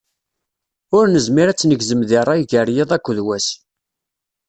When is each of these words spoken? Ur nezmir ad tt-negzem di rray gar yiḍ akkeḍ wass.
Ur 0.97 1.05
nezmir 1.07 1.47
ad 1.49 1.57
tt-negzem 1.57 2.01
di 2.09 2.19
rray 2.23 2.43
gar 2.51 2.67
yiḍ 2.75 2.89
akkeḍ 2.97 3.17
wass. 3.27 3.47